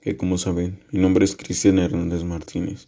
[0.00, 2.86] que como saben, mi nombre es Cristian Hernández Martínez.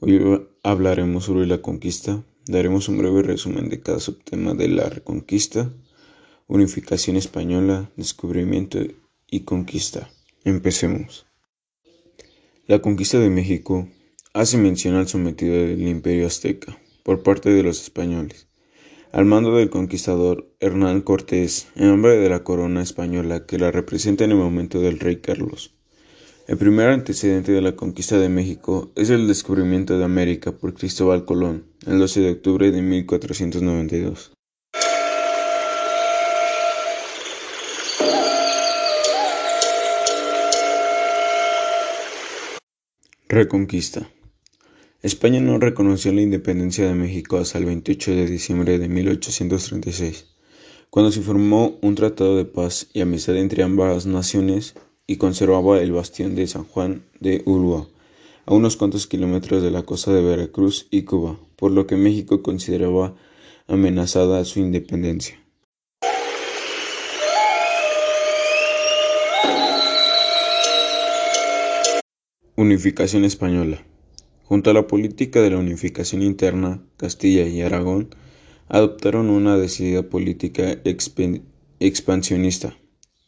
[0.00, 0.20] Hoy
[0.64, 5.72] hablaremos sobre la conquista, daremos un breve resumen de cada subtema de la reconquista,
[6.48, 8.80] unificación española, descubrimiento
[9.30, 10.10] y conquista.
[10.42, 11.26] Empecemos.
[12.66, 13.88] La conquista de México
[14.32, 18.48] hace mención al sometido del imperio azteca por parte de los españoles
[19.12, 24.24] al mando del conquistador Hernán Cortés, en nombre de la corona española que la representa
[24.24, 25.74] en el momento del rey Carlos.
[26.48, 31.24] El primer antecedente de la conquista de México es el descubrimiento de América por Cristóbal
[31.24, 34.32] Colón, el 12 de octubre de 1492.
[43.28, 44.08] Reconquista.
[45.06, 50.26] España no reconoció la independencia de México hasta el 28 de diciembre de 1836,
[50.90, 54.74] cuando se firmó un tratado de paz y amistad entre ambas naciones
[55.06, 57.86] y conservaba el bastión de San Juan de Ulúa,
[58.46, 62.42] a unos cuantos kilómetros de la costa de Veracruz y Cuba, por lo que México
[62.42, 63.14] consideraba
[63.68, 65.40] amenazada su independencia.
[72.56, 73.84] Unificación española.
[74.48, 78.14] Junto a la política de la unificación interna, Castilla y Aragón
[78.68, 80.78] adoptaron una decidida política
[81.80, 82.78] expansionista.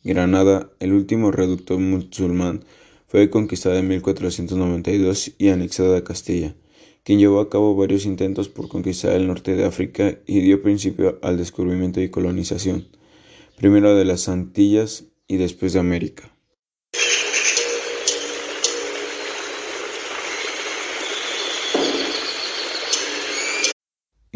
[0.05, 2.65] Granada, el último reducto musulmán,
[3.09, 6.55] fue conquistada en 1492 y anexada a Castilla,
[7.03, 11.19] quien llevó a cabo varios intentos por conquistar el norte de África y dio principio
[11.23, 12.87] al descubrimiento y colonización,
[13.57, 16.38] primero de las Antillas y después de América.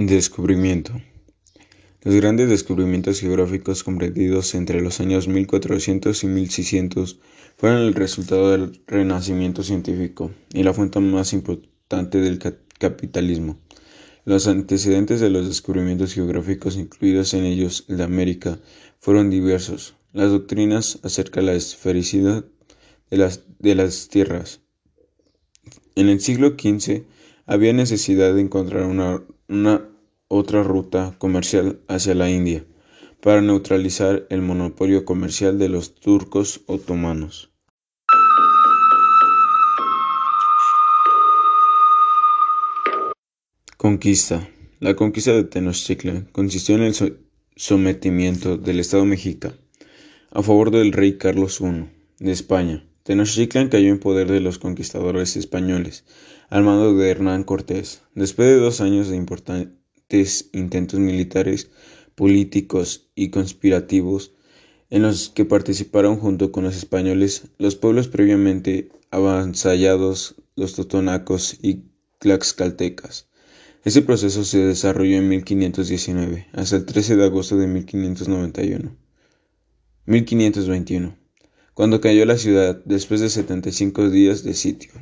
[0.07, 1.01] Descubrimiento.
[2.03, 7.21] Los grandes descubrimientos geográficos comprendidos entre los años 1400 y 1600
[7.57, 12.41] fueron el resultado del renacimiento científico y la fuente más importante del
[12.79, 13.61] capitalismo.
[14.25, 18.59] Los antecedentes de los descubrimientos geográficos incluidos en ellos el de América
[18.99, 19.95] fueron diversos.
[20.13, 22.45] Las doctrinas acerca de la esfericidad
[23.11, 24.63] de las, de las tierras.
[25.95, 27.05] En el siglo XV
[27.47, 29.87] había necesidad de encontrar una una
[30.35, 32.65] otra ruta comercial hacia la India,
[33.21, 37.53] para neutralizar el monopolio comercial de los turcos otomanos.
[43.77, 44.49] Conquista.
[44.81, 46.95] La conquista de Tenochtitlan consistió en el
[47.55, 49.53] sometimiento del Estado mexica
[50.31, 51.91] a favor del rey Carlos I
[52.25, 52.87] de España.
[53.03, 56.07] Tenochtitlan cayó en poder de los conquistadores españoles,
[56.49, 58.03] al mando de Hernán Cortés.
[58.15, 59.82] Después de dos años de importantes
[60.53, 61.71] intentos militares,
[62.15, 64.33] políticos y conspirativos,
[64.91, 71.85] en los que participaron junto con los españoles los pueblos previamente avanzallados, los totonacos y
[72.19, 73.29] tlaxcaltecas.
[73.85, 78.97] Ese proceso se desarrolló en 1519 hasta el 13 de agosto de 1591.
[80.05, 81.17] 1521,
[81.75, 84.93] cuando cayó la ciudad después de 75 días de sitio.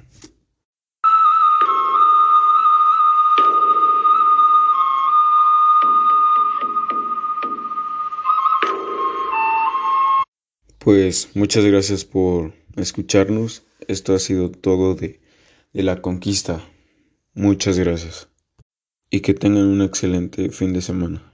[10.91, 13.63] Pues muchas gracias por escucharnos.
[13.87, 15.21] Esto ha sido todo de,
[15.73, 16.69] de la conquista.
[17.33, 18.29] Muchas gracias.
[19.09, 21.30] Y que tengan un excelente fin de semana.